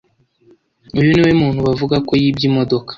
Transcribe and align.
Uyu 0.99 1.09
niwe 1.13 1.31
muntu 1.41 1.59
bavuga 1.67 1.95
ko 2.07 2.11
yibye 2.21 2.45
imodoka. 2.49 2.89